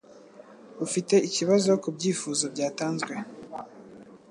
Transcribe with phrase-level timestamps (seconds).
[0.85, 3.13] Ufite ikibazo kubyifuzo byatanzwe